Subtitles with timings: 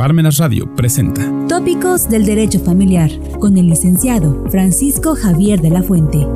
[0.00, 6.26] Parmenas Radio presenta Tópicos del Derecho Familiar con el licenciado Francisco Javier de la Fuente.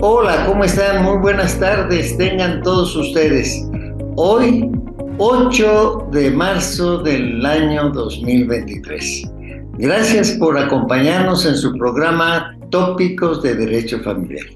[0.00, 1.04] Hola, ¿cómo están?
[1.04, 3.62] Muy buenas tardes, tengan todos ustedes.
[4.16, 4.70] Hoy,
[5.18, 9.24] 8 de marzo del año 2023.
[9.76, 14.46] Gracias por acompañarnos en su programa Tópicos de Derecho Familiar.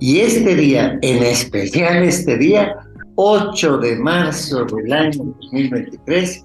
[0.00, 2.74] Y este día, en especial este día,
[3.16, 6.42] 8 de marzo del año 2023,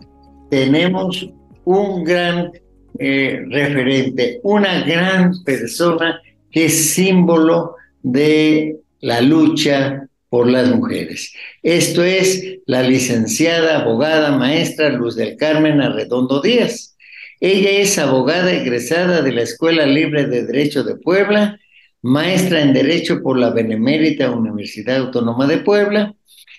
[0.52, 1.30] tenemos
[1.63, 2.52] un gran
[2.99, 11.32] eh, referente, una gran persona que es símbolo de la lucha por las mujeres.
[11.63, 16.98] Esto es la licenciada, abogada, maestra Luz del Carmen Arredondo Díaz.
[17.40, 21.58] Ella es abogada egresada de la Escuela Libre de Derecho de Puebla
[22.05, 26.13] maestra en Derecho por la Benemérita Universidad Autónoma de Puebla,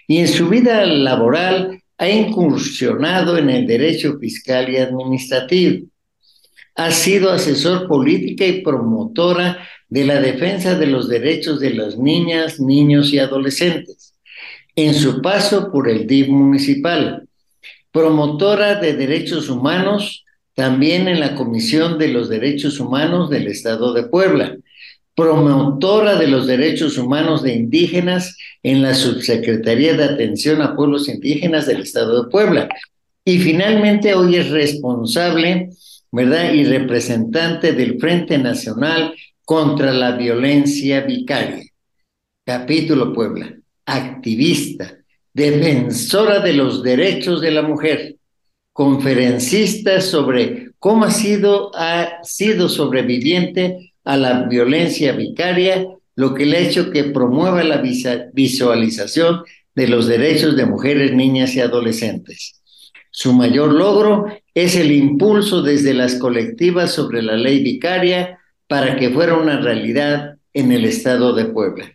[0.09, 5.87] y en su vida laboral ha incursionado en el derecho fiscal y administrativo.
[6.75, 12.59] Ha sido asesor política y promotora de la defensa de los derechos de las niñas,
[12.59, 14.15] niños y adolescentes.
[14.75, 17.29] En su paso por el DIF municipal,
[17.93, 24.03] promotora de derechos humanos, también en la Comisión de los Derechos Humanos del Estado de
[24.05, 24.57] Puebla,
[25.17, 31.67] promotora de los derechos humanos de indígenas en la Subsecretaría de Atención a Pueblos Indígenas
[31.67, 32.69] del Estado de Puebla.
[33.25, 35.71] Y finalmente hoy es responsable,
[36.13, 36.53] ¿verdad?
[36.53, 39.15] Y representante del Frente Nacional
[39.45, 41.65] contra la Violencia Vicaria.
[42.45, 44.99] Capítulo Puebla, activista,
[45.33, 48.17] defensora de los derechos de la mujer,
[48.75, 56.57] conferencista sobre cómo ha sido, ha sido sobreviviente a la violencia vicaria, lo que le
[56.57, 57.83] ha hecho que promueva la
[58.33, 59.43] visualización
[59.75, 62.63] de los derechos de mujeres, niñas y adolescentes.
[63.11, 68.39] Su mayor logro es el impulso desde las colectivas sobre la ley vicaria
[68.69, 71.93] para que fuera una realidad en el estado de Puebla.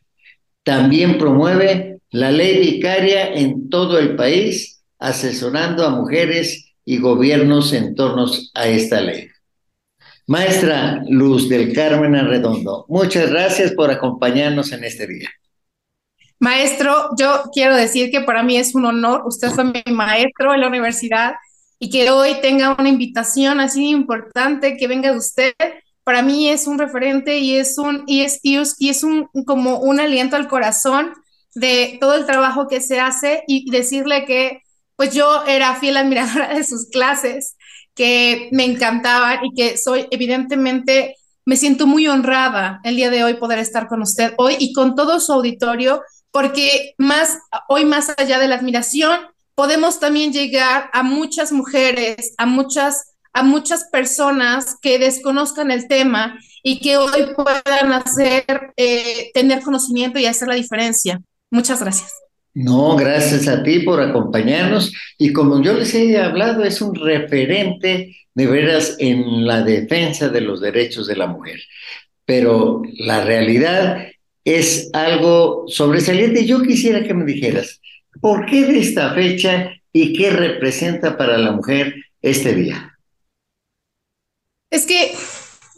[0.64, 7.96] También promueve la ley vicaria en todo el país, asesorando a mujeres y gobiernos en
[7.96, 9.31] torno a esta ley.
[10.32, 15.30] Maestra Luz del Carmen Arredondo, muchas gracias por acompañarnos en este día.
[16.40, 20.62] Maestro, yo quiero decir que para mí es un honor, usted fue mi maestro en
[20.62, 21.34] la universidad
[21.80, 25.54] y que hoy tenga una invitación así importante que venga de usted,
[26.06, 30.00] para mí es un referente y es un y es, y es, un como un
[30.00, 31.12] aliento al corazón
[31.56, 34.62] de todo el trabajo que se hace y decirle que
[34.96, 37.58] pues yo era fiel admiradora de sus clases
[37.96, 41.16] que me encantaban y que soy evidentemente,
[41.46, 44.96] me siento muy honrada el día de hoy poder estar con usted hoy y con
[44.96, 47.38] todo su auditorio, porque más,
[47.68, 49.20] hoy más allá de la admiración,
[49.56, 56.38] podemos también llegar a muchas mujeres, a muchas a muchas personas que desconozcan el tema
[56.64, 61.22] y que hoy puedan hacer, eh, tener conocimiento y hacer la diferencia.
[61.50, 62.12] Muchas gracias.
[62.54, 64.94] No, gracias a ti por acompañarnos.
[65.18, 70.42] Y como yo les he hablado, es un referente de veras en la defensa de
[70.42, 71.60] los derechos de la mujer.
[72.26, 74.08] Pero la realidad
[74.44, 76.46] es algo sobresaliente.
[76.46, 77.80] Yo quisiera que me dijeras,
[78.20, 82.98] ¿por qué de esta fecha y qué representa para la mujer este día?
[84.70, 85.14] Es que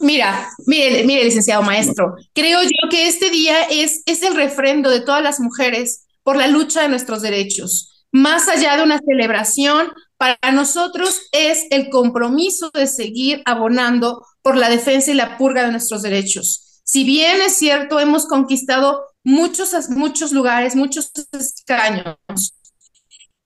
[0.00, 5.00] Mira, mire, mire, licenciado maestro, creo yo que este día es, es el refrendo de
[5.00, 8.04] todas las mujeres por la lucha de nuestros derechos.
[8.10, 14.68] Más allá de una celebración, para nosotros es el compromiso de seguir abonando por la
[14.68, 16.80] defensa y la purga de nuestros derechos.
[16.84, 22.16] Si bien es cierto, hemos conquistado muchos, muchos lugares, muchos escaños,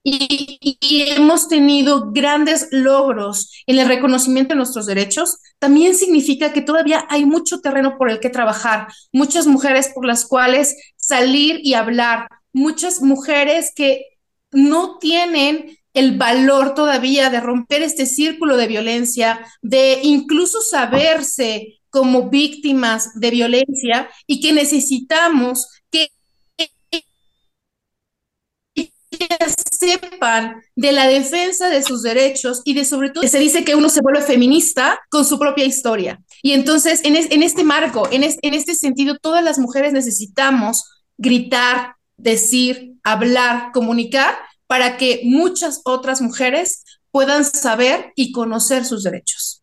[0.03, 0.79] y,
[1.11, 7.25] hemos tenido grandes logros en el reconocimiento de nuestros derechos, también significa que todavía hay
[7.25, 13.01] mucho terreno por el que trabajar, muchas mujeres por las cuales salir y hablar, muchas
[13.01, 14.05] mujeres que
[14.51, 22.29] no tienen el valor todavía de romper este círculo de violencia, de incluso saberse como
[22.29, 26.09] víctimas de violencia y que necesitamos que
[29.71, 33.89] sepan de la defensa de sus derechos y de sobre todo se dice que uno
[33.89, 36.19] se vuelve feminista con su propia historia.
[36.41, 43.71] Y entonces en, este marco, en, este sentido, todas las mujeres necesitamos gritar, decir, hablar,
[43.73, 44.35] comunicar,
[44.67, 49.61] para que muchas otras mujeres puedan saber y conocer sus derechos.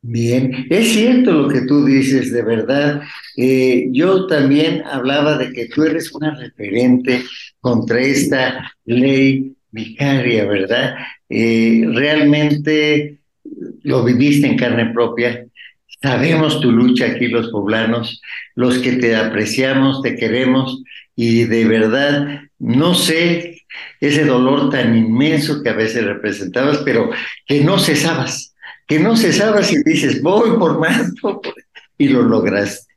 [0.00, 3.02] Bien, es cierto lo que tú dices, de verdad.
[3.36, 7.24] Eh, yo también hablaba de que tú eres una referente
[7.60, 10.94] contra esta ley vicaria, ¿verdad?
[11.28, 13.18] Eh, realmente
[13.82, 15.44] lo viviste en carne propia.
[16.00, 18.22] Sabemos tu lucha aquí los poblanos,
[18.54, 20.82] los que te apreciamos, te queremos
[21.18, 23.66] y de verdad no sé
[24.00, 27.10] ese dolor tan inmenso que a veces representabas, pero
[27.44, 28.54] que no cesabas
[28.88, 31.12] que no cesabas y dices, voy por más,
[31.98, 32.88] y lo lograste.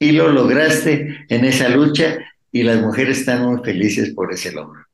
[0.00, 2.18] Y lo lograste en esa lucha
[2.50, 4.86] y las mujeres están muy felices por ese logro.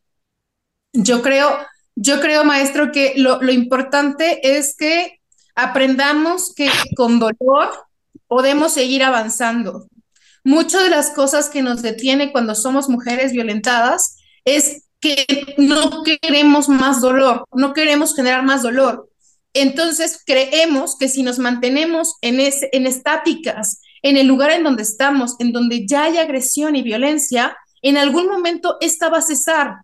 [0.92, 1.56] Yo creo,
[1.94, 5.20] yo creo, maestro, que lo, lo importante es que
[5.54, 7.70] aprendamos que con dolor
[8.26, 9.86] podemos seguir avanzando.
[10.44, 16.68] Muchas de las cosas que nos detiene cuando somos mujeres violentadas es que no queremos
[16.68, 19.08] más dolor, no queremos generar más dolor.
[19.52, 25.36] Entonces creemos que si nos mantenemos en, en estáticas, en el lugar en donde estamos,
[25.40, 29.76] en donde ya hay agresión y violencia, en algún momento esta va a cesar.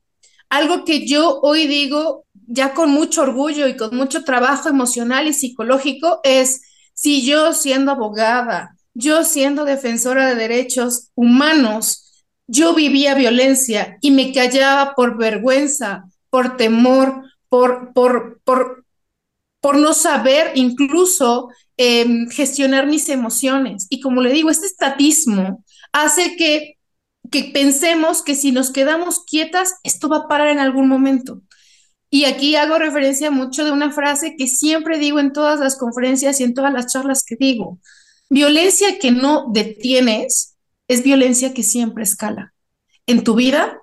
[0.49, 5.35] Algo que yo hoy digo ya con mucho orgullo y con mucho trabajo emocional y
[5.35, 6.63] psicológico es,
[6.95, 14.33] si yo siendo abogada, yo siendo defensora de derechos humanos, yo vivía violencia y me
[14.33, 18.87] callaba por vergüenza, por temor, por, por, por
[19.67, 23.89] por no saber incluso em, gestionar mis emociones.
[23.91, 26.79] Y como le digo, este estatismo hace que,
[27.33, 31.43] que pensemos que si nos quedamos quietas, esto va a parar en algún momento.
[32.11, 36.41] Y aquí hago referencia mucho de una frase que siempre digo en todas las conferencias
[36.41, 37.81] y en todas las charlas que digo.
[38.29, 40.57] Violencia que no detienes
[40.89, 42.53] es violencia que siempre escala.
[43.07, 43.79] En tu vida,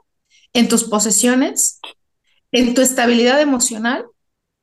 [0.54, 1.80] en tus posesiones,
[2.52, 4.06] en tu estabilidad emocional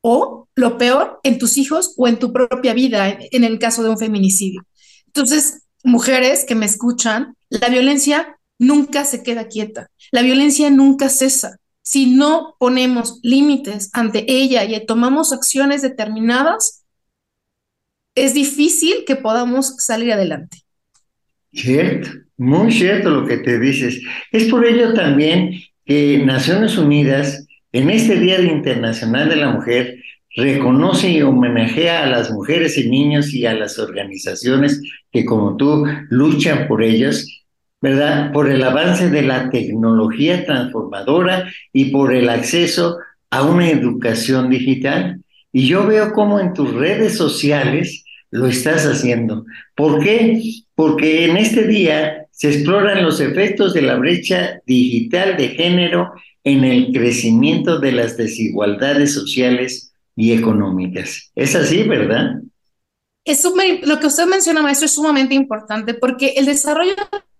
[0.02, 3.90] o lo peor en tus hijos o en tu propia vida, en, el caso de
[3.90, 4.62] un feminicidio.
[5.06, 11.56] Entonces, mujeres que me escuchan, la violencia nunca se queda quieta, la violencia nunca cesa.
[11.82, 16.79] Si no ponemos límites ante ella y tomamos acciones determinadas,
[18.14, 20.58] es difícil que podamos salir adelante.
[21.52, 24.00] Cierto, muy cierto lo que te dices.
[24.30, 30.02] Es por ello también que Naciones Unidas en este Día Internacional de la Mujer,
[30.36, 34.80] reconoce y homenajea a las mujeres y niños y a las organizaciones
[35.10, 37.26] que como tú luchan por ellas,
[37.80, 38.32] ¿verdad?
[38.32, 42.98] Por el avance de la tecnología transformadora y por el acceso
[43.30, 45.19] a una educación digital.
[45.52, 49.44] Y yo veo cómo en tus redes sociales lo estás haciendo.
[49.74, 50.40] ¿Por qué?
[50.74, 56.12] Porque en este día se exploran los efectos de la brecha digital de género
[56.44, 61.30] en el crecimiento de las desigualdades sociales y económicas.
[61.34, 62.40] Es así, ¿verdad?
[63.24, 63.44] Es
[63.82, 66.94] lo que usted menciona, maestro, es sumamente importante porque el desarrollo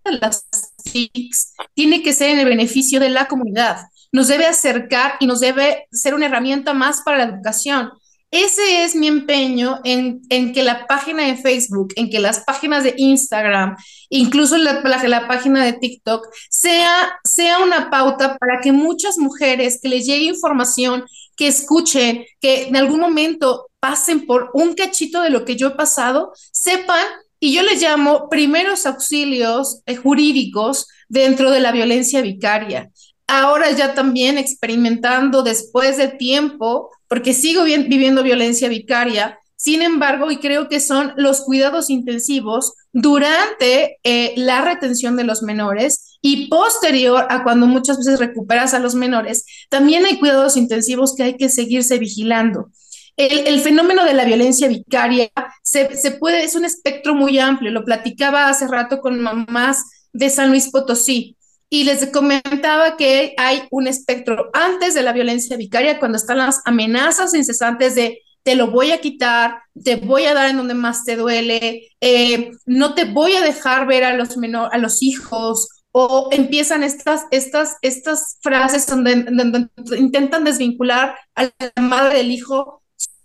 [0.05, 0.45] de las
[0.83, 3.77] TICs tiene que ser en el beneficio de la comunidad.
[4.11, 7.89] Nos debe acercar y nos debe ser una herramienta más para la educación.
[8.31, 10.21] Ese es mi empeño en,
[10.53, 13.75] que la página de Facebook, en que las páginas de Instagram,
[14.09, 19.89] incluso la, la, página de TikTok, sea, sea una pauta para que muchas mujeres que
[19.89, 21.03] les llegue información,
[21.35, 25.75] que escuchen, que en algún momento pasen por un cachito de lo que yo he
[25.75, 27.05] pasado, sepan,
[27.37, 32.91] y yo les llamo primeros auxilios eh, jurídicos dentro de la violencia vicaria
[33.31, 40.37] ahora ya también experimentando después de tiempo, porque sigo viviendo violencia vicaria, sin embargo, y
[40.37, 47.25] creo que son los cuidados intensivos durante eh, la retención de los menores y posterior
[47.29, 51.49] a cuando muchas veces recuperas a los menores, también hay cuidados intensivos que hay que
[51.49, 52.69] seguirse vigilando.
[53.15, 55.85] El, fenómeno de la violencia vicaria se,
[56.19, 60.69] puede, es un espectro muy amplio, lo platicaba hace rato con mamás de San Luis
[60.69, 61.37] Potosí.
[61.73, 66.61] Y les comentaba que hay un espectro antes de la violencia vicaria, cuando están las
[66.65, 71.05] amenazas incesantes de te lo voy a quitar, te voy a dar en donde más
[71.05, 75.69] te duele, eh, no te voy a dejar ver a los, menor, a los hijos,
[75.91, 82.80] o empiezan estas, estas, estas frases donde, donde, intentan desvincular a la madre del hijo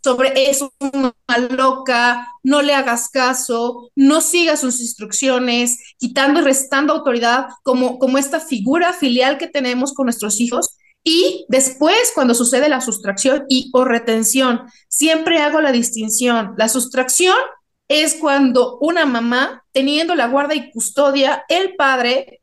[0.07, 1.13] sobre eso, una
[1.51, 8.17] loca, no le hagas caso, no sigas sus instrucciones, quitando y restando autoridad como, como
[8.17, 10.77] esta figura filial que tenemos con nuestros hijos.
[11.03, 16.55] Y después, cuando sucede la sustracción y o retención, siempre hago la distinción.
[16.57, 17.35] La sustracción
[17.89, 22.43] es cuando una mamá, teniendo la guarda y custodia, el padre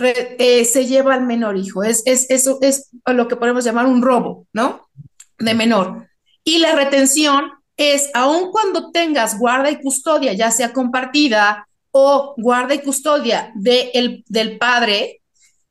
[0.00, 1.84] eh, se lleva al menor hijo.
[1.84, 4.88] Es, es, eso es lo que podemos llamar un robo, ¿no?
[5.38, 6.09] De menor.
[6.50, 12.74] Y la retención es, aun cuando tengas guarda y custodia, ya sea compartida o guarda
[12.74, 15.22] y custodia de el, del padre,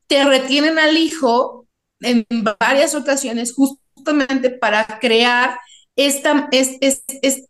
[0.07, 1.67] te retienen al hijo
[1.99, 2.25] en
[2.57, 5.59] varias ocasiones justamente para crear
[5.97, 6.71] esta, es,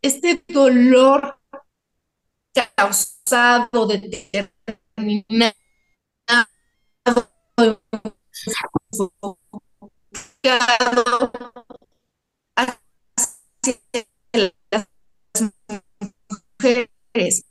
[0.01, 1.38] este dolor
[2.75, 5.53] causado, determinado,
[16.59, 17.43] mujeres.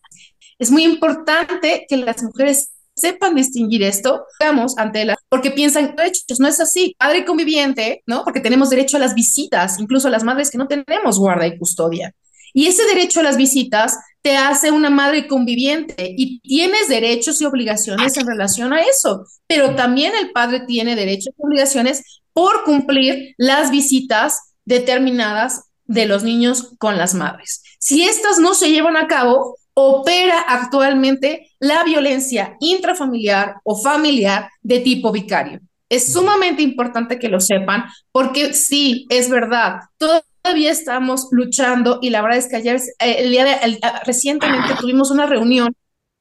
[0.58, 6.40] Es muy importante que las mujeres sepan distinguir esto, digamos, ante la, porque piensan, derechos,
[6.40, 8.24] no es así, padre conviviente, ¿no?
[8.24, 11.56] Porque tenemos derecho a las visitas, incluso a las madres que no tenemos guarda y
[11.58, 12.12] custodia.
[12.52, 17.44] Y ese derecho a las visitas te hace una madre conviviente y tienes derechos y
[17.44, 23.34] obligaciones en relación a eso, pero también el padre tiene derechos y obligaciones por cumplir
[23.36, 27.64] las visitas determinadas de los niños con las madres.
[27.80, 34.80] Si estas no se llevan a cabo, opera actualmente la violencia intrafamiliar o familiar de
[34.80, 35.60] tipo vicario.
[35.88, 42.22] Es sumamente importante que lo sepan porque sí, es verdad, todavía estamos luchando y la
[42.22, 45.74] verdad es que ayer, eh, el día de, recientemente tuvimos una reunión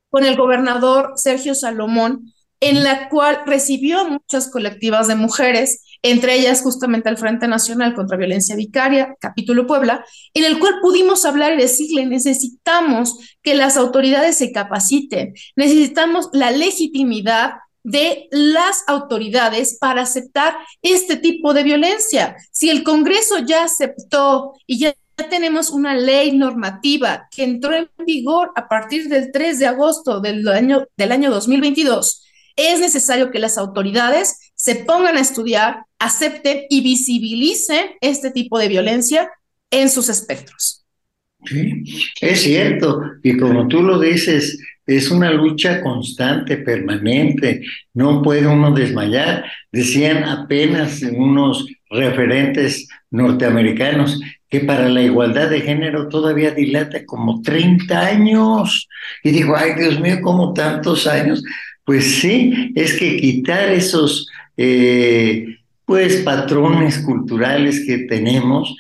[0.10, 6.62] con el gobernador Sergio Salomón en la cual recibió muchas colectivas de mujeres entre ellas
[6.62, 11.62] justamente el Frente Nacional contra Violencia Vicaria, capítulo Puebla, en el cual pudimos hablar y
[11.62, 17.52] decirle, necesitamos que las autoridades se capaciten, necesitamos la legitimidad
[17.84, 22.36] de las autoridades para aceptar este tipo de violencia.
[22.52, 24.94] Si el Congreso ya aceptó y ya
[25.30, 30.48] tenemos una ley normativa que entró en vigor a partir del 3 de agosto del
[30.48, 32.27] año, del año 2022,
[32.58, 38.68] es necesario que las autoridades se pongan a estudiar, acepten y visibilicen este tipo de
[38.68, 39.30] violencia
[39.72, 40.86] en sus espectros.
[41.46, 41.84] Sí,
[42.20, 47.62] es cierto, y como tú lo dices, es una lucha constante, permanente,
[47.94, 49.46] no puede uno desmayar.
[49.72, 58.00] Decían apenas unos referentes norteamericanos que para la igualdad de género todavía dilata como 30
[58.00, 58.88] años.
[59.24, 61.44] Y digo, ay Dios mío, ¿cómo tantos años?
[61.88, 64.28] Pues sí, es que quitar esos
[64.58, 68.76] eh, pues patrones culturales que tenemos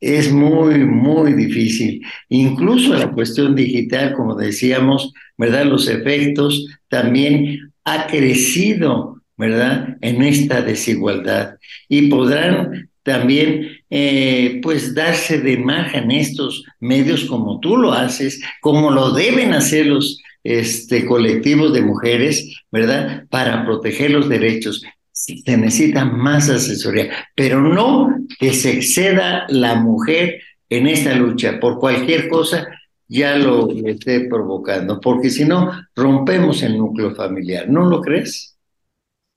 [0.00, 2.04] es muy, muy difícil.
[2.28, 5.66] Incluso la cuestión digital, como decíamos, ¿verdad?
[5.66, 9.96] Los efectos también ha crecido, ¿verdad?
[10.00, 11.58] En esta desigualdad.
[11.88, 18.90] Y podrán también, eh, pues, darse de imagen estos medios como tú lo haces, como
[18.90, 23.24] lo deben hacer los este, colectivos de mujeres, ¿verdad?
[23.28, 24.82] Para proteger los derechos.
[25.12, 30.40] Se necesita más asesoría, pero no que se exceda la mujer
[30.70, 32.66] en esta lucha por cualquier cosa
[33.08, 38.56] ya lo esté provocando, porque si no, rompemos el núcleo familiar, ¿no lo crees?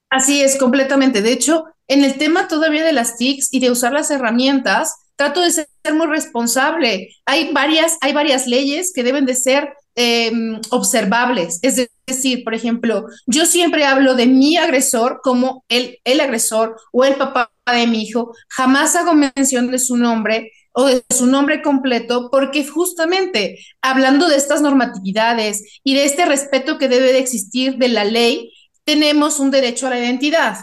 [0.10, 1.22] Así es, completamente.
[1.22, 5.42] De hecho, en el tema todavía de las TICs y de usar las herramientas, trato
[5.42, 7.16] de ser muy responsable.
[7.26, 11.60] Hay varias, hay varias leyes que deben de ser Em, observables.
[11.62, 17.04] Es decir, por ejemplo, yo siempre hablo de mi agresor como el, el agresor o
[17.04, 18.34] el papá de mi hijo.
[18.48, 24.38] Jamás hago mención de su nombre o de su nombre completo, porque justamente hablando de
[24.38, 28.50] estas normatividades y de este respeto que debe de existir de la ley,
[28.86, 30.58] tenemos un derecho a la identidad.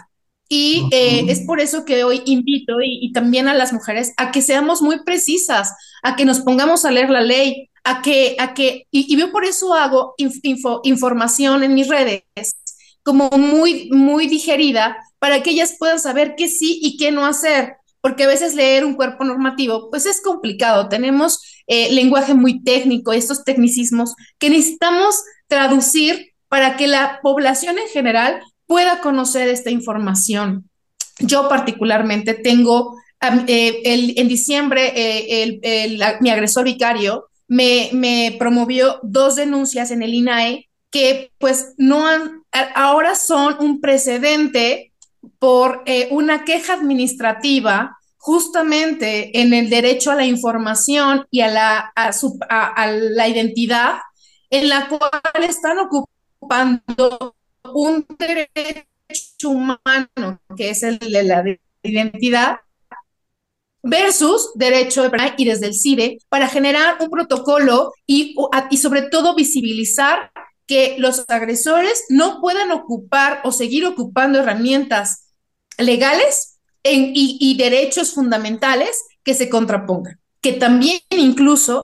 [0.51, 4.31] Y eh, es por eso que hoy invito y, y, también a las mujeres a
[4.31, 8.53] que seamos muy precisas, a que nos pongamos a leer la ley, a que, a
[8.53, 10.15] que y, yo por eso hago
[10.83, 12.23] información en mis redes
[13.03, 17.77] como muy, muy digerida para que ellas puedan saber qué sí y qué no hacer,
[18.01, 23.13] porque a veces leer un cuerpo normativo pues es complicado, tenemos eh, lenguaje muy técnico,
[23.13, 30.69] estos tecnicismos que necesitamos traducir para que la población en general pueda conocer esta información.
[31.19, 32.97] Yo particularmente tengo,
[33.47, 40.69] eh, el, en diciembre, eh, mi agresor vicario me, promovió dos denuncias en el INAE
[40.91, 42.43] que pues no han,
[42.75, 44.93] ahora son un precedente
[45.39, 51.93] por eh, una queja administrativa justamente en el derecho a la información y a la,
[51.95, 53.97] a, la identidad,
[54.49, 57.35] en la cual están ocupando
[57.73, 61.43] un derecho humano, que es el de la
[61.81, 62.57] identidad,
[63.81, 68.35] versus derecho de y desde el CIDE para generar un protocolo y,
[68.69, 70.31] y sobre todo visibilizar
[70.67, 75.29] que los agresores no puedan ocupar o seguir ocupando herramientas
[75.79, 80.19] legales y, derechos fundamentales que se contrapongan.
[80.41, 81.83] que también incluso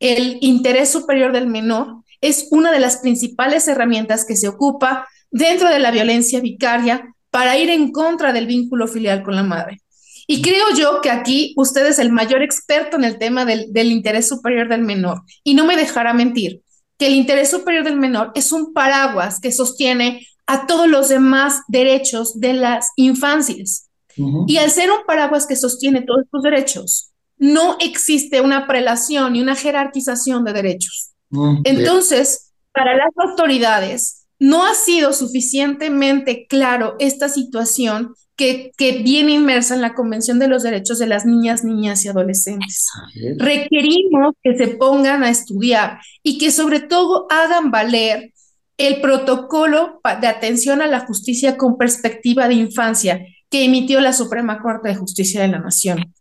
[0.00, 5.68] el interés superior del menor es una de las principales herramientas que se ocupa dentro
[5.68, 9.82] de la violencia vicaria para ir en contra del vínculo filial con la madre.
[10.30, 13.90] Y creo yo que aquí usted es el mayor experto en el tema del, del,
[13.90, 15.22] interés superior del menor.
[15.42, 16.62] Y no me dejará mentir
[16.98, 21.62] que el interés superior del menor es un paraguas que sostiene a todos los demás
[21.66, 23.88] derechos de las infancias.
[24.46, 29.40] Y al ser un paraguas que sostiene todos estos derechos, no existe una prelación ni
[29.40, 31.10] una jerarquización de derechos.
[31.64, 39.74] Entonces, para las autoridades, no ha sido suficientemente claro esta situación que, que, viene inmersa
[39.74, 42.86] en la Convención de los Derechos de las Niñas, Niñas y Adolescentes.
[43.36, 48.32] Requerimos que se pongan a estudiar y que sobre todo hagan valer
[48.78, 54.62] el protocolo de atención a la justicia con perspectiva de infancia que emitió la Suprema
[54.62, 56.14] Corte de Justicia de la Nación.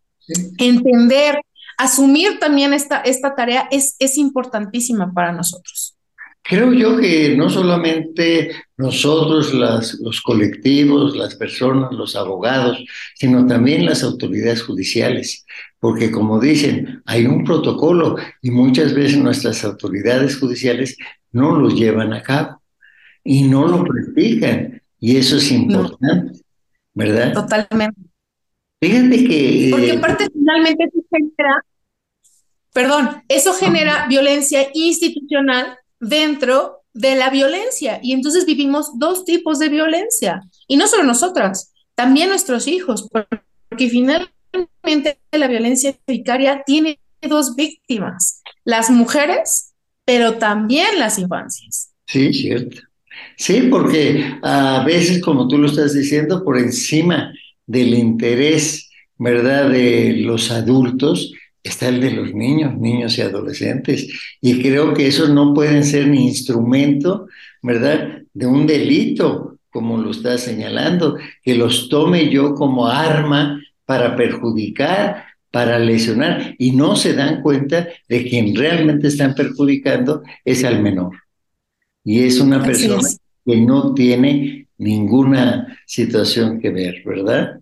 [0.57, 1.39] Entender,
[1.77, 5.95] asumir también esta, esta tarea es, es importantísima para nosotros.
[6.41, 12.83] Creo yo que no solamente nosotros, las, los colectivos, las personas, los abogados,
[13.15, 15.45] sino también las autoridades judiciales,
[15.79, 20.97] porque como dicen, hay un protocolo y muchas veces nuestras autoridades judiciales
[21.31, 22.61] no lo llevan a cabo
[23.23, 26.39] y no lo practican, y eso es importante,
[26.93, 27.33] ¿verdad?
[27.33, 28.01] Totalmente.
[28.81, 29.67] Fíjate que...
[29.71, 31.65] Porque aparte finalmente eso genera,
[32.73, 37.99] perdón, eso genera violencia institucional dentro de la violencia.
[38.01, 40.41] Y entonces vivimos dos tipos de violencia.
[40.67, 48.41] Y no solo nosotras, también nuestros hijos, porque finalmente la violencia vicaria tiene dos víctimas,
[48.63, 49.73] las mujeres,
[50.05, 51.91] pero también las infancias.
[52.07, 52.81] Sí, cierto.
[53.35, 57.33] Sí, porque a veces, como tú lo estás diciendo, por encima
[57.65, 64.07] del interés, ¿verdad?, de los adultos, está el de los niños, niños y adolescentes.
[64.41, 67.27] Y creo que esos no pueden ser ni instrumento,
[67.61, 74.15] ¿verdad?, de un delito, como lo está señalando, que los tome yo como arma para
[74.15, 80.81] perjudicar, para lesionar, y no se dan cuenta de quien realmente están perjudicando es al
[80.81, 81.17] menor.
[82.03, 83.07] Y es una persona
[83.45, 87.59] que no tiene ninguna situación que ver, ¿verdad?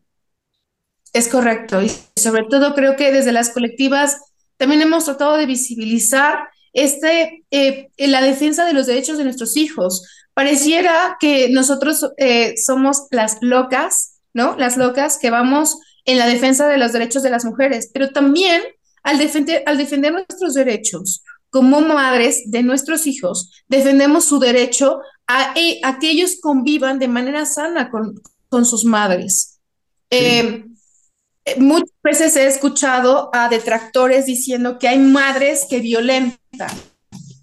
[1.14, 1.82] Es correcto.
[1.82, 4.18] Y sobre todo creo que desde las colectivas
[4.58, 6.40] también hemos tratado de visibilizar
[6.74, 10.06] este, eh, la defensa de los derechos de nuestros hijos.
[10.34, 14.56] Pareciera que nosotros eh, somos las locas, ¿no?
[14.58, 18.62] Las locas que vamos en la defensa de los derechos de las mujeres, pero también
[19.04, 25.54] al defender, al defender nuestros derechos como madres de nuestros hijos, defendemos su derecho a,
[25.56, 29.60] eh, a que ellos convivan de manera sana con, con sus madres.
[30.12, 30.67] Sí.
[31.58, 36.70] Muchas veces he escuchado a detractores diciendo que hay madres que violentan,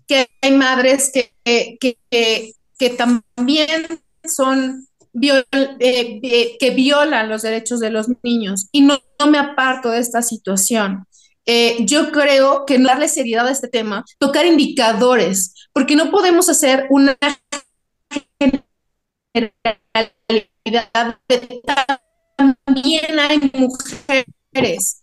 [0.07, 4.87] que hay madres que, que, que, también son
[5.23, 11.07] eh, que violan los derechos de los niños y no, me aparto de esta situación.
[11.47, 16.49] Eh, yo creo que no darle seriedad a este tema, tocar indicadores, porque no podemos
[16.49, 17.17] hacer una
[19.33, 21.63] generalidad de
[22.37, 25.03] también hay mujeres.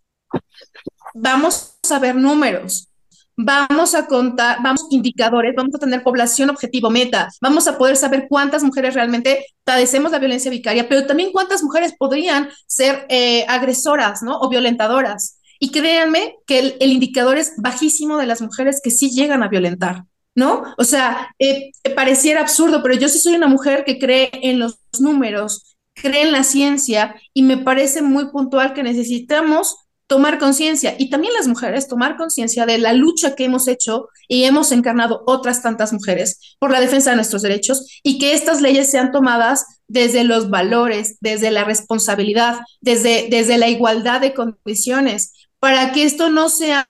[1.14, 2.92] Vamos a ver números,
[3.36, 8.28] vamos a contar, vamos indicadores, vamos a tener población objetivo meta, vamos a poder saber
[8.30, 14.22] cuántas mujeres realmente padecemos la violencia vicaria, pero también cuántas mujeres podrían ser eh, agresoras,
[14.24, 14.40] ¿no?
[14.40, 15.40] O violentadoras.
[15.60, 19.48] Y créanme que el, el, indicador es bajísimo de las mujeres que sí llegan a
[19.48, 20.64] violentar, ¿no?
[20.78, 24.80] O sea, eh, pareciera absurdo, pero yo sí soy una mujer que cree en los
[25.00, 29.78] números, cree en la ciencia y me parece muy puntual que necesitamos
[30.12, 34.44] tomar conciencia y también las mujeres tomar conciencia de la lucha que hemos hecho y
[34.44, 38.92] hemos encarnado otras tantas mujeres por la defensa de nuestros derechos y que estas leyes
[38.92, 45.94] sean tomadas desde los valores, desde la responsabilidad, desde, desde la igualdad de condiciones, para
[45.94, 46.90] que esto no sea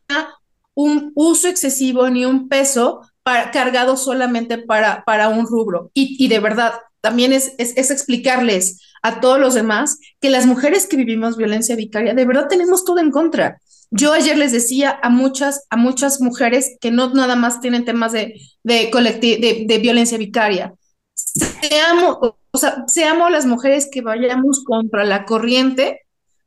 [0.74, 5.92] un uso excesivo ni un peso para, cargado solamente para, para un rubro.
[5.94, 10.46] Y, y de verdad, también es, es, es explicarles a todos los demás que las
[10.46, 13.60] mujeres que vivimos violencia vicaria, de verdad tenemos todo en contra.
[13.90, 18.14] Yo ayer les decía a muchas, a muchas mujeres que no nada más tienen temas
[18.14, 20.74] de, de, de, de violencia vicaria.
[21.14, 22.18] Seamos,
[22.52, 26.02] o sea, seamos las mujeres que vayamos contra la corriente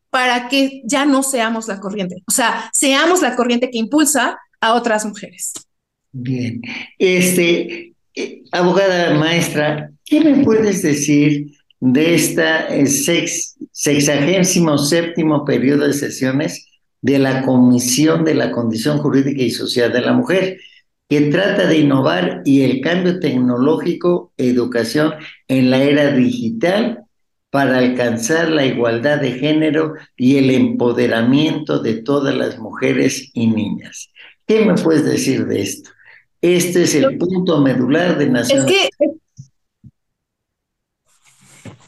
[0.08, 2.22] para que ya no seamos la corriente.
[2.26, 5.52] O sea, seamos la corriente que impulsa a otras mujeres.
[6.12, 6.62] Bien.
[6.98, 15.92] Este, eh, abogada maestra, ¿qué me puedes decir de este sex, sexagésimo séptimo periodo de
[15.92, 16.66] sesiones
[17.02, 20.58] de la Comisión de la Condición Jurídica y Social de la Mujer,
[21.08, 25.12] que trata de innovar y el cambio tecnológico, educación
[25.48, 27.04] en la era digital
[27.50, 34.10] para alcanzar la igualdad de género y el empoderamiento de todas las mujeres y niñas.
[34.46, 35.90] ¿Qué me puedes decir de esto?
[36.44, 38.70] Este es el punto medular de Naciones.
[38.70, 38.90] Es que,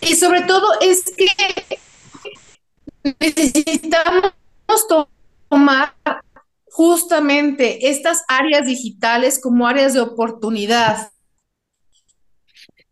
[0.00, 1.26] y sobre todo es que
[3.20, 4.32] necesitamos
[5.50, 5.94] tomar
[6.70, 11.12] justamente estas áreas digitales como áreas de oportunidad.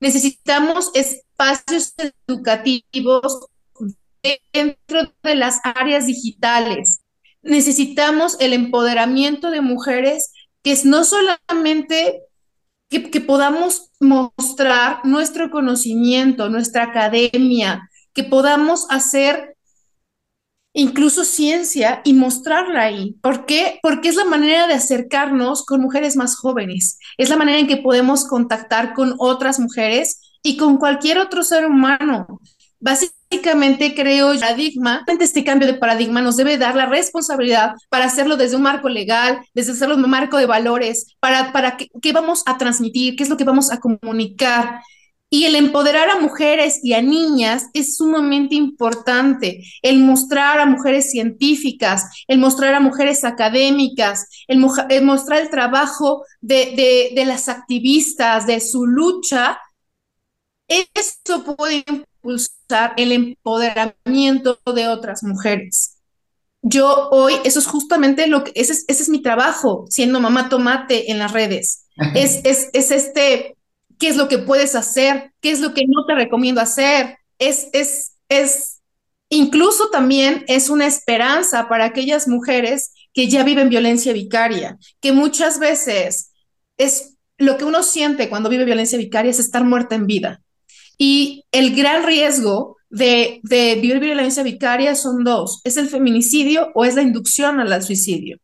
[0.01, 1.95] Necesitamos espacios
[2.29, 3.47] educativos
[4.53, 7.01] dentro de las áreas digitales.
[7.41, 10.31] Necesitamos el empoderamiento de mujeres
[10.65, 12.23] que es no solamente
[12.89, 19.57] que, podamos mostrar nuestro conocimiento, nuestra academia, que podamos hacer
[20.73, 23.17] incluso ciencia y mostrarla ahí.
[23.21, 23.79] ¿Por qué?
[23.83, 27.77] Porque es la manera de acercarnos con mujeres más jóvenes, es la manera en que
[27.77, 32.41] podemos contactar con otras mujeres y con cualquier otro ser humano.
[32.81, 38.57] Básicamente creo paradigma, este cambio de paradigma nos debe dar la responsabilidad para hacerlo desde
[38.57, 43.17] un marco legal, desde hacerlo un marco de valores, para, para qué vamos a transmitir,
[43.17, 44.81] qué es lo que vamos a comunicar.
[45.31, 49.65] Y el empoderar a mujeres y a niñas es sumamente importante.
[49.83, 57.11] El mostrar a mujeres científicas, el mostrar a mujeres académicas, el, mostrar el trabajo de,
[57.13, 59.59] de, las activistas, de su lucha,
[60.69, 61.85] esto puede
[62.25, 65.99] impulsar el empoderamiento de otras mujeres.
[66.63, 70.49] Yo hoy, eso es justamente lo que, ese es, ese es mi trabajo, siendo mamá
[70.49, 71.85] tomate en las redes.
[72.15, 73.57] Es, es, es este
[73.99, 77.19] qué es lo que puedes hacer, qué es lo que no te recomiendo hacer.
[77.39, 78.81] Es, es, es,
[79.29, 85.59] incluso también es una esperanza para aquellas mujeres que ya viven violencia vicaria, que muchas
[85.59, 86.33] veces
[86.79, 90.44] es lo que uno siente cuando vive violencia vicaria es estar muerta en vida.
[90.99, 96.85] Y el gran riesgo de, de vivir violencia vicaria son dos, es el feminicidio o
[96.85, 98.39] es la inducción al suicidio.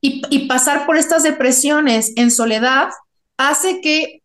[0.00, 2.88] Y, y pasar por estas depresiones en soledad
[3.36, 4.22] hace que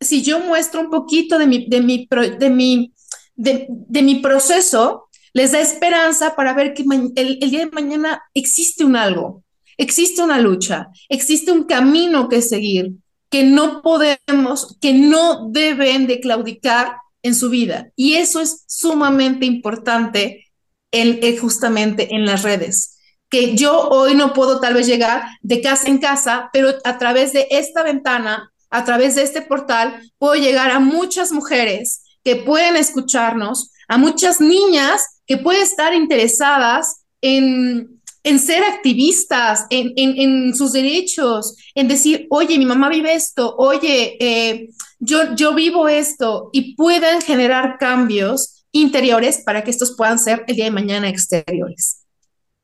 [0.00, 2.92] si yo muestro un poquito de mi, de mi, de mi,
[3.34, 8.84] de, mi proceso, les da esperanza para ver que el, el, día de mañana existe
[8.84, 9.42] un algo,
[9.76, 12.92] existe una lucha, existe un camino que seguir,
[13.30, 17.90] que no podemos, que no deben de claudicar en su vida.
[17.96, 20.46] Y eso es sumamente importante
[20.90, 22.94] en, en, justamente en las redes
[23.30, 27.34] que yo hoy no puedo tal vez llegar de casa en casa, pero a través
[27.34, 32.76] de esta ventana a través de este portal puedo llegar a muchas mujeres que pueden
[32.76, 38.00] escucharnos, a muchas niñas que pueden estar interesadas en,
[38.38, 45.34] ser activistas, en, sus derechos, en decir, oye, mi mamá vive esto, oye, eh, yo,
[45.34, 50.66] yo vivo esto, y puedan generar cambios interiores para que estos puedan ser el día
[50.66, 52.04] de mañana exteriores.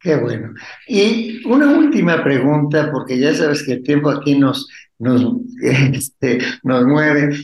[0.00, 0.52] Qué bueno.
[0.86, 4.68] Y una última pregunta, porque ya sabes que el tiempo aquí nos,
[4.98, 7.38] nos, este, nos mueve.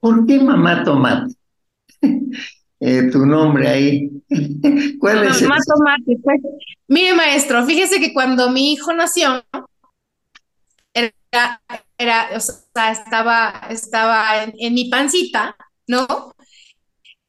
[0.00, 1.34] ¿Por qué mamá tomate?
[2.78, 4.10] Eh, tu nombre ahí.
[5.00, 5.40] ¿Cuál es?
[5.40, 6.18] Mamá tomate.
[6.22, 6.40] Pues,
[6.88, 9.42] mire, maestro, fíjese que cuando mi hijo nació,
[10.92, 11.62] era,
[11.98, 15.56] era o sea, estaba, estaba en, mi pancita,
[15.86, 16.34] ¿no?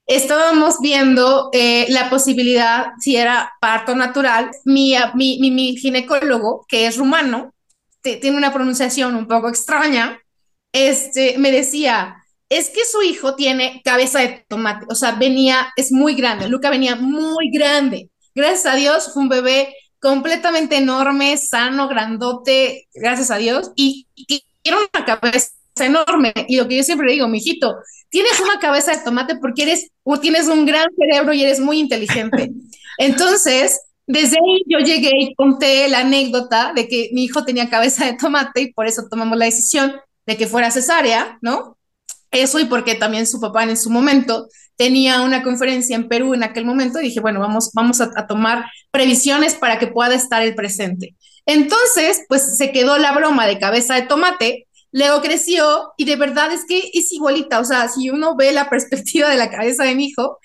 [0.06, 6.98] Estábamos viendo eh, la posibilidad, si era parto natural, mi, mi, mi ginecólogo, que es
[6.98, 7.54] rumano,
[8.02, 10.20] tiene una pronunciación un poco extraña,
[10.72, 15.92] este, me decía, es que su hijo tiene cabeza de tomate, o sea, venía, es
[15.92, 18.10] muy grande, Luca venía muy grande.
[18.34, 24.08] Gracias a Dios fue un bebé completamente enorme, sano, grandote, gracias a Dios, y,
[24.68, 25.50] tiene una cabeza
[25.80, 26.34] enorme.
[26.48, 27.76] Y lo que yo siempre digo, mijito,
[28.10, 31.80] tienes una cabeza de tomate porque eres, o tienes un gran cerebro y eres muy
[31.80, 32.52] inteligente.
[32.98, 38.06] Entonces, desde ahí yo llegué y conté la anécdota de que mi hijo tenía cabeza
[38.06, 39.94] de tomate y por eso tomamos la decisión
[40.26, 41.78] de que fuera cesárea, ¿no?
[42.32, 46.44] Eso y porque también su papá en su momento tenía una conferencia en Perú en
[46.44, 50.42] aquel momento y dije, bueno, vamos, vamos a, a tomar previsiones para que pueda estar
[50.42, 51.16] el presente.
[51.48, 56.52] Entonces, pues se quedó la broma de cabeza de tomate, luego creció y de verdad
[56.52, 59.96] es que es igualita, o sea, si uno ve la perspectiva de la cabeza de
[59.96, 60.38] mi hijo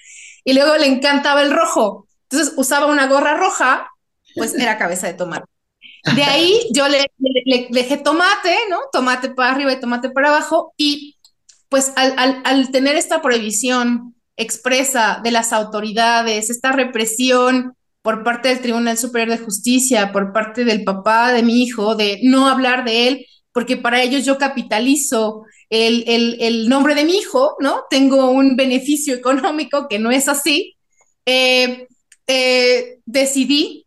[0.45, 3.91] y luego le encantaba el rojo, entonces usaba una gorra roja,
[4.35, 5.45] pues era cabeza de tomate.
[6.17, 7.07] De ahí yo le,
[7.71, 8.79] dejé tomate, ¿no?
[8.91, 10.75] Tomate para arriba y tomate para abajo.
[10.77, 11.17] Y
[11.69, 18.99] pues al, tener esta prohibición expresa de las autoridades, esta represión por parte del Tribunal
[18.99, 23.27] Superior de Justicia, por parte del papá de mi hijo, de no hablar de él,
[23.53, 26.05] porque para ellos yo capitalizo el,
[26.39, 27.85] el, nombre de mi hijo, ¿no?
[27.89, 30.77] Tengo un beneficio económico que no es así.
[31.25, 31.87] Eh,
[32.27, 33.87] eh, decidí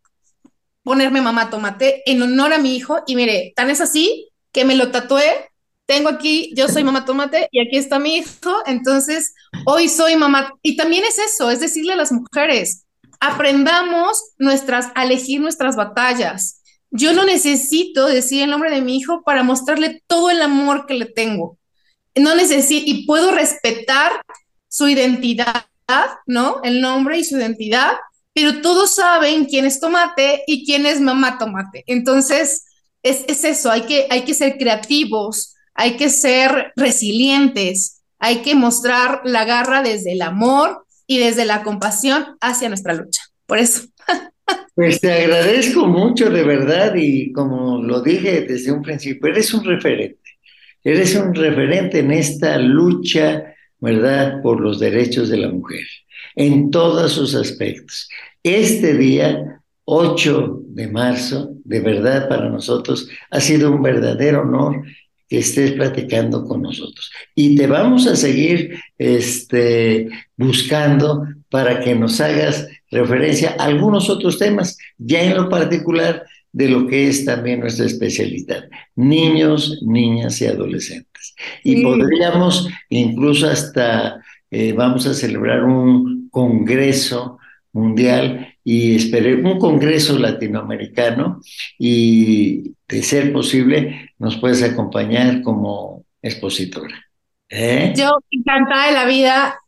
[0.84, 4.76] ponerme mamá tomate en honor a mi hijo y mire, tan es así que me
[4.76, 5.50] lo tatué.
[5.86, 9.34] Tengo aquí, yo soy mamá tomate y aquí está mi hijo, entonces
[9.66, 10.54] hoy soy mamá.
[10.64, 12.85] Y también es eso, es decirle a las mujeres,
[13.20, 16.62] aprendamos nuestras, a elegir nuestras batallas.
[16.92, 20.94] Yo no necesito decir el nombre de mi hijo para mostrarle todo el amor que
[20.94, 21.58] le tengo.
[22.16, 24.12] No necesito, y puedo respetar
[24.68, 25.66] su identidad,
[26.26, 26.62] ¿no?
[26.64, 27.94] El nombre y su identidad,
[28.34, 31.84] pero todos saben quién es tomate y quién es mamá tomate.
[31.88, 32.66] Entonces,
[33.04, 38.56] es, es eso, hay que, hay que ser creativos, hay que ser resilientes, hay que
[38.56, 43.22] mostrar la garra desde el amor y desde la compasión hacia nuestra lucha.
[43.46, 43.84] Por eso.
[44.76, 49.64] Pues te agradezco mucho, de verdad, y como lo dije desde un principio, eres un
[49.64, 50.20] referente.
[50.84, 55.86] Eres un referente en esta lucha, ¿verdad?, por los derechos de la mujer,
[56.36, 58.10] en todos sus aspectos.
[58.44, 64.84] Este día, 8 de marzo, de verdad para nosotros ha sido un verdadero honor
[65.28, 67.12] que estés platicando con nosotros.
[67.34, 70.08] Y te vamos a seguir este,
[70.38, 76.70] buscando para que nos hagas referencia a algunos otros temas, ya en lo particular de
[76.70, 78.64] lo que es también nuestra especialidad,
[78.96, 81.36] niños, niñas y adolescentes.
[81.64, 87.40] Y podríamos incluso hasta, eh, vamos a celebrar un congreso
[87.74, 91.40] mundial y esperé un congreso latinoamericano
[91.78, 97.06] y de ser posible nos puedes acompañar como expositora.
[97.48, 97.94] ¿Eh?
[97.96, 99.60] Yo encantada de la vida,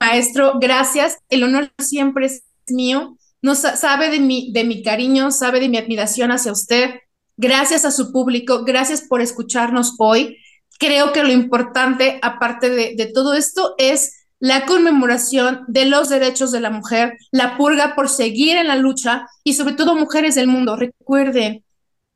[0.00, 1.18] maestro, gracias.
[1.28, 3.16] El honor siempre es mío.
[3.42, 6.96] No sabe de mi, de mi cariño, sabe de mi admiración hacia usted.
[7.36, 10.36] Gracias a su público, gracias por escucharnos hoy.
[10.80, 16.50] Creo que lo importante, aparte de, de todo esto, es la conmemoración de los derechos
[16.50, 20.48] de la mujer, la purga por seguir en la lucha y sobre todo mujeres del
[20.48, 20.74] mundo.
[20.74, 21.62] Recuerden,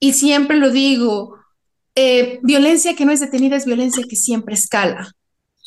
[0.00, 1.36] y siempre lo digo,
[1.94, 5.12] eh, violencia que no es detenida es violencia que siempre escala.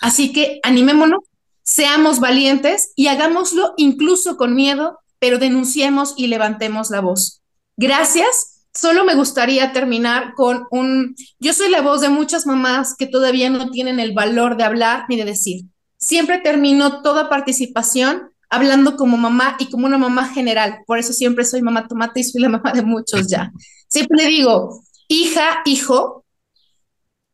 [0.01, 1.21] Así que animémonos,
[1.63, 7.41] seamos valientes y hagámoslo incluso con miedo, pero denunciemos y levantemos la voz.
[7.77, 8.65] Gracias.
[8.73, 13.49] Solo me gustaría terminar con un, yo soy la voz de muchas mamás que todavía
[13.49, 15.63] no tienen el valor de hablar ni de decir
[16.09, 20.79] siempre termino toda participación hablando como mamá y como una mamá general.
[20.87, 23.51] Por eso siempre soy mamá tomate y soy la mamá de muchos ya.
[23.87, 26.25] Siempre le digo, hija, hijo,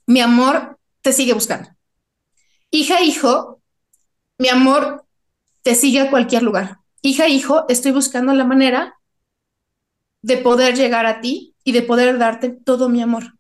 [0.06, 1.70] mi amor te sigue buscando.
[2.70, 3.62] Hija, hijo,
[4.38, 5.06] mi amor
[5.62, 6.80] te sigue a cualquier lugar.
[7.02, 9.00] Hija, hijo, estoy buscando la manera
[10.22, 13.40] de poder llegar a ti y de poder darte todo mi amor.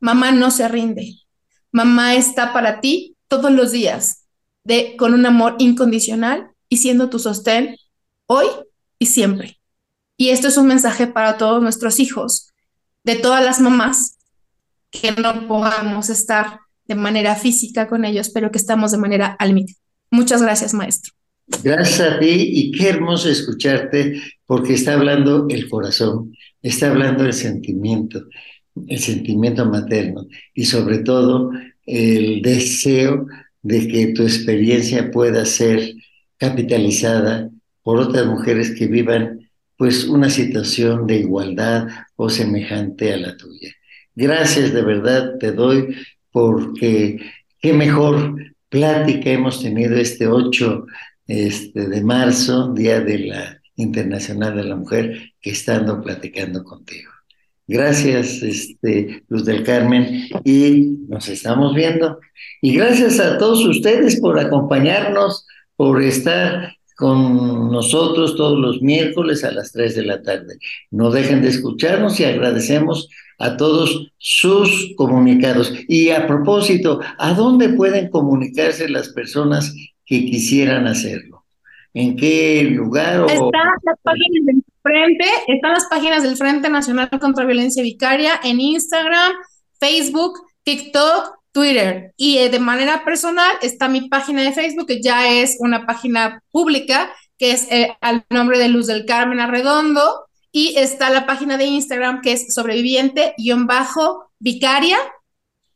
[0.00, 1.18] Mamá no se rinde.
[1.70, 4.21] Mamá está para ti todos los días,
[4.64, 7.76] de, con un amor incondicional y siendo tu sostén
[8.26, 8.46] hoy
[8.98, 9.58] y siempre.
[10.16, 12.52] Y esto es un mensaje para todos nuestros hijos,
[13.04, 14.18] de todas las mamás,
[14.90, 19.80] que no podamos estar de manera física con ellos, pero que estamos de manera almítica.
[20.10, 21.12] Muchas gracias, maestro.
[21.62, 27.32] Gracias a ti y qué hermoso escucharte porque está hablando el corazón, está hablando el
[27.32, 28.24] sentimiento,
[28.86, 31.50] el sentimiento materno y sobre todo
[31.84, 33.26] el deseo
[33.62, 35.94] de que tu experiencia pueda ser
[36.36, 37.50] capitalizada
[37.82, 43.72] por otras mujeres que vivan pues una situación de igualdad o semejante a la tuya.
[44.14, 45.96] Gracias de verdad te doy
[46.30, 47.18] porque
[47.60, 48.36] qué mejor
[48.68, 50.86] plática hemos tenido este 8
[51.26, 57.11] este, de marzo, Día de la Internacional de la Mujer, que estando platicando contigo.
[57.66, 62.18] Gracias, este, Luz del Carmen, y nos estamos viendo.
[62.60, 65.46] Y gracias a todos ustedes por acompañarnos,
[65.76, 70.58] por estar con nosotros todos los miércoles a las 3 de la tarde.
[70.90, 75.72] No dejen de escucharnos y agradecemos a todos sus comunicados.
[75.88, 81.44] Y a propósito, ¿a dónde pueden comunicarse las personas que quisieran hacerlo?
[81.94, 83.22] ¿En qué lugar?
[83.22, 83.50] O...
[84.82, 89.32] Frente, están las páginas del Frente Nacional contra Violencia Vicaria en Instagram,
[89.78, 92.12] Facebook, TikTok, Twitter.
[92.16, 96.42] Y eh, de manera personal está mi página de Facebook, que ya es una página
[96.50, 100.26] pública, que es eh, al nombre de Luz del Carmen Arredondo.
[100.50, 104.98] Y está la página de Instagram, que es sobreviviente-vicaria,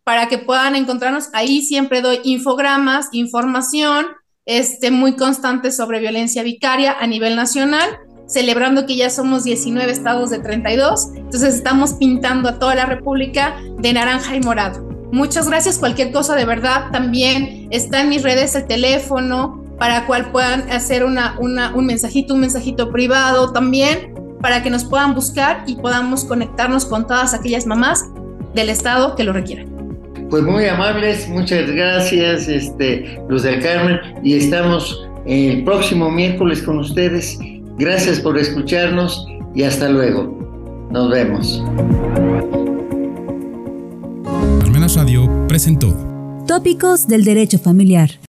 [0.02, 1.28] para que puedan encontrarnos.
[1.32, 4.08] Ahí siempre doy infogramas, información
[4.44, 10.30] este, muy constante sobre violencia vicaria a nivel nacional celebrando que ya somos 19 estados
[10.30, 11.10] de 32.
[11.14, 14.86] Entonces estamos pintando a toda la República de naranja y morado.
[15.12, 15.78] Muchas gracias.
[15.78, 21.04] Cualquier cosa de verdad también está en mis redes el teléfono para cual puedan hacer
[21.04, 26.84] una, un mensajito, un mensajito privado también para que nos puedan buscar y podamos conectarnos
[26.84, 28.04] con todas aquellas mamás
[28.54, 29.68] del estado que lo requieran.
[30.30, 36.78] Pues muy amables, muchas gracias, este, Luz del Carmen, y estamos el próximo miércoles con
[36.78, 37.38] ustedes.
[37.78, 40.88] Gracias por escucharnos y hasta luego.
[40.90, 41.62] Nos vemos.
[44.62, 45.94] Almenas Radio presentó
[46.46, 48.18] Tópicos del Derecho Familiar.